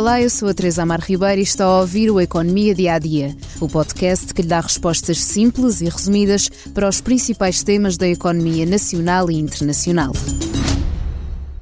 Olá, 0.00 0.18
eu 0.18 0.30
sou 0.30 0.48
a 0.48 0.54
Teresa 0.54 0.82
Amar 0.82 1.02
Ribeiro 1.02 1.40
e 1.40 1.44
está 1.44 1.66
a 1.66 1.80
ouvir 1.80 2.10
o 2.10 2.18
Economia 2.18 2.74
Dia 2.74 2.94
a 2.94 2.98
Dia, 2.98 3.36
o 3.60 3.68
podcast 3.68 4.32
que 4.32 4.40
lhe 4.40 4.48
dá 4.48 4.58
respostas 4.58 5.22
simples 5.22 5.82
e 5.82 5.90
resumidas 5.90 6.48
para 6.72 6.88
os 6.88 7.02
principais 7.02 7.62
temas 7.62 7.98
da 7.98 8.08
economia 8.08 8.64
nacional 8.64 9.30
e 9.30 9.34
internacional. 9.34 10.12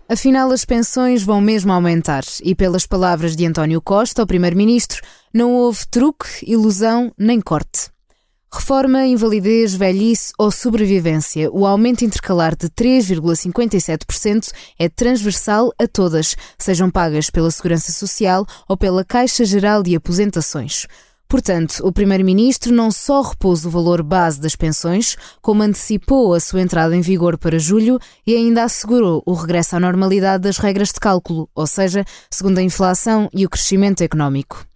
Afinal, 0.09 0.53
as 0.53 0.65
pensões 0.65 1.25
vão 1.25 1.41
mesmo 1.41 1.73
aumentar 1.73 2.23
e, 2.41 2.55
pelas 2.55 2.87
palavras 2.87 3.35
de 3.35 3.45
António 3.45 3.83
Costa, 3.83 4.23
o 4.23 4.27
Primeiro-Ministro, 4.27 5.03
não 5.35 5.55
houve 5.55 5.81
truque, 5.91 6.29
ilusão 6.47 7.13
nem 7.19 7.41
corte. 7.41 7.91
Reforma, 8.51 9.05
invalidez, 9.07 9.75
velhice 9.75 10.33
ou 10.39 10.51
sobrevivência. 10.51 11.51
O 11.53 11.67
aumento 11.67 12.03
intercalar 12.03 12.57
de 12.57 12.69
3,57% 12.71 14.51
é 14.79 14.89
transversal 14.89 15.71
a 15.79 15.87
todas, 15.87 16.35
sejam 16.59 16.91
pagas 16.91 17.29
pela 17.29 17.51
Segurança 17.51 17.93
Social 17.93 18.47
ou 18.67 18.75
pela 18.75 19.05
Caixa 19.05 19.45
Geral 19.45 19.83
de 19.83 19.95
Aposentações. 19.95 20.87
Portanto, 21.29 21.87
o 21.87 21.93
Primeiro-Ministro 21.93 22.73
não 22.73 22.91
só 22.91 23.21
repôs 23.21 23.67
o 23.67 23.71
valor 23.71 24.03
base 24.03 24.41
das 24.41 24.57
pensões, 24.57 25.15
como 25.43 25.63
antecipou 25.63 26.33
a 26.33 26.41
sua 26.41 26.63
entrada 26.63 26.97
em 26.97 27.03
vigor 27.03 27.37
para 27.37 27.59
julho 27.59 27.99
e 28.27 28.35
ainda 28.35 28.65
assegurou 28.65 29.23
o 29.27 29.35
regresso 29.35 29.77
à 29.77 29.81
normalidade 29.81 30.45
das 30.45 30.57
regras 30.57 30.89
de 30.89 30.99
cálculo, 30.99 31.51
ou 31.55 31.67
seja, 31.67 32.03
segundo 32.31 32.57
a 32.57 32.63
inflação 32.63 33.29
e 33.35 33.45
o 33.45 33.51
crescimento 33.51 34.01
económico. 34.01 34.67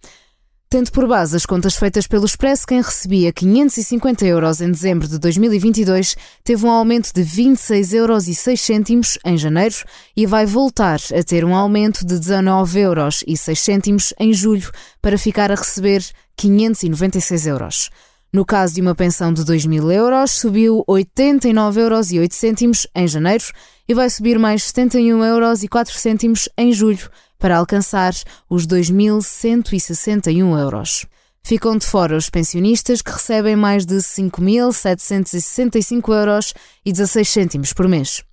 Tendo 0.73 0.91
por 0.91 1.07
base 1.07 1.35
as 1.35 1.45
contas 1.45 1.75
feitas 1.75 2.07
pelo 2.07 2.25
Expresso, 2.25 2.65
quem 2.65 2.81
recebia 2.81 3.31
550 3.31 4.25
euros 4.25 4.59
em 4.59 4.71
dezembro 4.71 5.07
de 5.07 5.19
2022 5.19 6.15
teve 6.43 6.65
um 6.65 6.71
aumento 6.71 7.13
de 7.13 7.21
26 7.21 7.93
euros 7.93 8.23
6 8.23 8.59
cêntimos 8.59 9.19
em 9.23 9.37
janeiro 9.37 9.75
e 10.17 10.25
vai 10.25 10.47
voltar 10.47 10.99
a 11.15 11.23
ter 11.23 11.45
um 11.45 11.55
aumento 11.55 12.03
de 12.03 12.17
19 12.17 12.79
euros 12.79 13.23
6 13.37 13.59
cêntimos 13.59 14.15
em 14.19 14.33
julho 14.33 14.71
para 14.99 15.15
ficar 15.15 15.51
a 15.51 15.55
receber 15.55 16.03
596 16.35 17.45
euros. 17.45 17.91
No 18.33 18.43
caso 18.43 18.73
de 18.73 18.81
uma 18.81 18.95
pensão 18.95 19.31
de 19.31 19.45
2 19.45 19.67
mil 19.67 19.91
euros, 19.91 20.31
subiu 20.31 20.83
89 20.87 21.79
euros 21.79 22.11
8 22.17 22.33
cêntimos 22.33 22.87
em 22.95 23.07
janeiro 23.07 23.43
e 23.87 23.93
vai 23.93 24.09
subir 24.09 24.39
mais 24.39 24.63
71 24.63 25.23
euros 25.23 25.61
4 25.67 25.93
cêntimos 25.93 26.49
em 26.57 26.71
julho 26.71 27.11
para 27.37 27.57
alcançar 27.57 28.11
os 28.49 28.65
2.161 28.65 30.59
euros. 30.59 31.05
Ficam 31.43 31.77
de 31.77 31.85
fora 31.85 32.17
os 32.17 32.27
pensionistas 32.27 33.03
que 33.03 33.11
recebem 33.11 33.55
mais 33.55 33.85
de 33.85 33.97
5.765 33.97 36.11
euros 36.11 36.55
e 36.83 36.91
16 36.91 37.29
cêntimos 37.29 37.71
por 37.71 37.87
mês. 37.87 38.23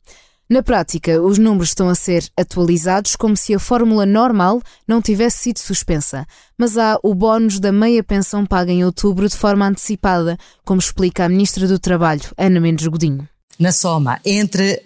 Na 0.51 0.65
prática, 0.65 1.23
os 1.23 1.39
números 1.39 1.69
estão 1.69 1.89
a 1.89 1.95
ser 1.95 2.29
atualizados 2.37 3.15
como 3.15 3.37
se 3.37 3.55
a 3.55 3.59
fórmula 3.61 4.05
normal 4.05 4.61
não 4.84 5.01
tivesse 5.01 5.45
sido 5.45 5.61
suspensa, 5.61 6.27
mas 6.59 6.77
há 6.77 6.98
o 7.05 7.15
bónus 7.15 7.61
da 7.61 7.70
meia 7.70 8.03
pensão 8.03 8.45
paga 8.45 8.73
em 8.73 8.84
outubro 8.84 9.29
de 9.29 9.37
forma 9.37 9.65
antecipada, 9.65 10.37
como 10.65 10.81
explica 10.81 11.25
a 11.25 11.29
Ministra 11.29 11.69
do 11.69 11.79
Trabalho, 11.79 12.23
Ana 12.37 12.59
Mendes 12.59 12.84
Godinho. 12.89 13.29
Na 13.61 13.70
soma 13.70 14.19
entre 14.25 14.83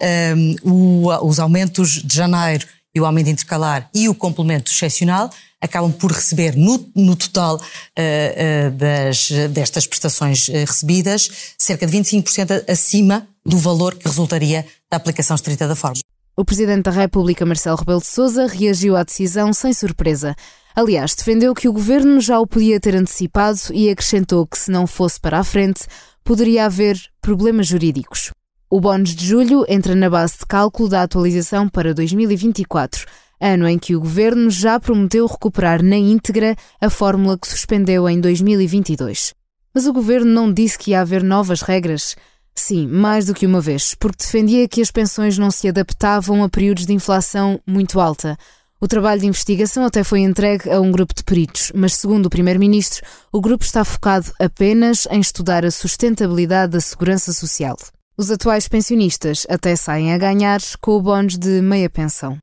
um, 0.63 1.05
o, 1.09 1.27
os 1.27 1.39
aumentos 1.39 1.93
de 1.93 2.15
janeiro 2.15 2.67
e 2.93 3.01
o 3.01 3.05
aumento 3.07 3.31
intercalar 3.31 3.89
e 3.91 4.07
o 4.07 4.13
complemento 4.13 4.71
excepcional 4.71 5.31
acabam 5.59 5.91
por 5.91 6.11
receber 6.11 6.55
no, 6.55 6.87
no 6.95 7.15
total 7.15 7.55
uh, 7.55 7.59
uh, 7.59 8.71
das, 8.71 9.31
destas 9.49 9.87
prestações 9.87 10.47
uh, 10.47 10.51
recebidas 10.51 11.55
cerca 11.57 11.87
de 11.87 11.97
25% 11.97 12.69
acima 12.69 13.27
do 13.43 13.57
valor 13.57 13.95
que 13.95 14.07
resultaria 14.07 14.65
da 14.95 14.97
aplicação 14.97 15.35
estrita 15.35 15.67
da 15.67 15.75
forma. 15.75 15.99
O 16.37 16.45
Presidente 16.45 16.83
da 16.83 16.91
República, 16.91 17.45
Marcelo 17.45 17.77
Rebelo 17.77 17.99
de 17.99 18.07
Sousa, 18.07 18.47
reagiu 18.47 18.95
à 18.95 19.03
decisão 19.03 19.53
sem 19.53 19.73
surpresa. 19.73 20.35
Aliás, 20.75 21.15
defendeu 21.15 21.53
que 21.53 21.67
o 21.67 21.73
governo 21.73 22.19
já 22.19 22.39
o 22.39 22.47
podia 22.47 22.79
ter 22.79 22.95
antecipado 22.95 23.59
e 23.73 23.89
acrescentou 23.89 24.45
que, 24.45 24.57
se 24.57 24.71
não 24.71 24.87
fosse 24.87 25.19
para 25.19 25.39
a 25.39 25.43
frente, 25.43 25.85
poderia 26.23 26.65
haver 26.65 26.97
problemas 27.21 27.67
jurídicos. 27.67 28.31
O 28.69 28.81
bónus 28.81 29.15
de 29.15 29.25
julho 29.25 29.65
entra 29.69 29.95
na 29.95 30.09
base 30.09 30.39
de 30.39 30.45
cálculo 30.45 30.89
da 30.89 31.03
atualização 31.03 31.69
para 31.69 31.93
2024, 31.93 33.05
ano 33.39 33.67
em 33.67 33.77
que 33.77 33.95
o 33.95 33.99
governo 33.99 34.49
já 34.49 34.79
prometeu 34.79 35.25
recuperar 35.27 35.83
na 35.83 35.97
íntegra 35.97 36.55
a 36.81 36.89
fórmula 36.89 37.37
que 37.37 37.47
suspendeu 37.47 38.09
em 38.09 38.19
2022. 38.19 39.33
Mas 39.73 39.87
o 39.87 39.93
governo 39.93 40.31
não 40.31 40.51
disse 40.51 40.77
que 40.77 40.91
ia 40.91 41.01
haver 41.01 41.23
novas 41.23 41.61
regras. 41.61 42.15
Sim, 42.57 42.87
mais 42.87 43.25
do 43.25 43.33
que 43.33 43.45
uma 43.45 43.59
vez, 43.59 43.93
porque 43.95 44.23
defendia 44.23 44.67
que 44.67 44.81
as 44.81 44.89
pensões 44.89 45.37
não 45.37 45.51
se 45.51 45.67
adaptavam 45.67 46.43
a 46.43 46.49
períodos 46.49 46.85
de 46.85 46.93
inflação 46.93 47.59
muito 47.67 47.99
alta. 47.99 48.37
O 48.79 48.87
trabalho 48.87 49.21
de 49.21 49.27
investigação 49.27 49.85
até 49.85 50.03
foi 50.03 50.21
entregue 50.21 50.69
a 50.69 50.79
um 50.79 50.91
grupo 50.91 51.13
de 51.13 51.23
peritos, 51.23 51.71
mas, 51.75 51.93
segundo 51.93 52.27
o 52.27 52.29
Primeiro-Ministro, 52.29 53.05
o 53.31 53.41
grupo 53.41 53.63
está 53.63 53.83
focado 53.83 54.31
apenas 54.39 55.05
em 55.11 55.19
estudar 55.19 55.65
a 55.65 55.71
sustentabilidade 55.71 56.73
da 56.73 56.81
segurança 56.81 57.33
social. 57.33 57.77
Os 58.17 58.31
atuais 58.31 58.67
pensionistas 58.67 59.45
até 59.49 59.75
saem 59.75 60.13
a 60.13 60.17
ganhar 60.17 60.61
com 60.79 60.91
o 60.91 61.01
bónus 61.01 61.37
de 61.37 61.61
meia 61.61 61.89
pensão. 61.89 62.37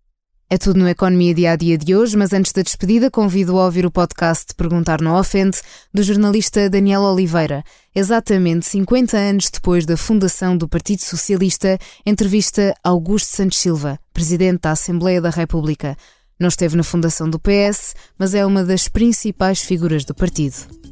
É 0.52 0.58
tudo 0.58 0.80
no 0.80 0.86
Economia 0.86 1.32
Dia 1.32 1.52
a 1.52 1.56
Dia 1.56 1.78
de 1.78 1.96
hoje, 1.96 2.14
mas 2.14 2.34
antes 2.34 2.52
da 2.52 2.60
despedida 2.60 3.10
convido 3.10 3.58
a 3.58 3.64
ouvir 3.64 3.86
o 3.86 3.90
podcast 3.90 4.54
Perguntar 4.54 5.00
Não 5.00 5.18
Ofende, 5.18 5.58
do 5.94 6.02
jornalista 6.02 6.68
Daniel 6.68 7.00
Oliveira. 7.00 7.64
Exatamente 7.94 8.66
50 8.66 9.16
anos 9.16 9.48
depois 9.50 9.86
da 9.86 9.96
fundação 9.96 10.54
do 10.54 10.68
Partido 10.68 11.00
Socialista, 11.00 11.78
entrevista 12.04 12.74
Augusto 12.84 13.34
Santos 13.34 13.60
Silva, 13.60 13.98
presidente 14.12 14.60
da 14.60 14.72
Assembleia 14.72 15.22
da 15.22 15.30
República. 15.30 15.96
Não 16.38 16.48
esteve 16.48 16.76
na 16.76 16.82
fundação 16.82 17.30
do 17.30 17.40
PS, 17.40 17.94
mas 18.18 18.34
é 18.34 18.44
uma 18.44 18.62
das 18.62 18.88
principais 18.88 19.62
figuras 19.62 20.04
do 20.04 20.14
partido. 20.14 20.91